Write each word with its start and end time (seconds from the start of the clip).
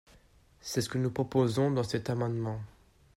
»C’est 0.61 0.81
ce 0.81 0.89
que 0.89 0.97
nous 0.97 1.11
proposons 1.11 1.69
dans 1.69 1.83
cet 1.83 2.09
amendement. 2.09 2.59